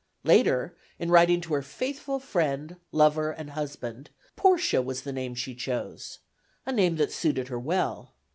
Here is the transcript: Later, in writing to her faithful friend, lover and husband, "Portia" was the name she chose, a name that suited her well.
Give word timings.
Later, 0.23 0.75
in 0.97 1.11
writing 1.11 1.41
to 1.41 1.53
her 1.53 1.61
faithful 1.61 2.17
friend, 2.19 2.77
lover 2.91 3.29
and 3.29 3.51
husband, 3.51 4.09
"Portia" 4.35 4.81
was 4.81 5.03
the 5.03 5.13
name 5.13 5.35
she 5.35 5.53
chose, 5.53 6.17
a 6.65 6.71
name 6.71 6.95
that 6.95 7.11
suited 7.11 7.49
her 7.49 7.59
well. 7.59 8.15